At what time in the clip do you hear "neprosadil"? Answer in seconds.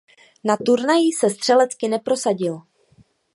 1.87-2.61